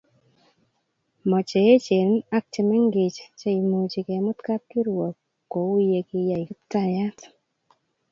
[1.29, 5.15] Mo cheechen ak chemengech cheimuchi kemut kapkirwok
[5.51, 7.19] kouye kiyai kiptaiyat